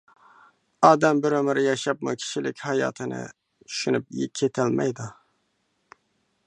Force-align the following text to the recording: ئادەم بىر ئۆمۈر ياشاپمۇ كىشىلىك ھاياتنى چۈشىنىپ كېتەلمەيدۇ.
ئادەم 0.87 1.19
بىر 1.25 1.35
ئۆمۈر 1.39 1.59
ياشاپمۇ 1.65 2.13
كىشىلىك 2.23 2.63
ھاياتنى 2.69 3.21
چۈشىنىپ 3.33 4.09
كېتەلمەيدۇ. 4.41 5.11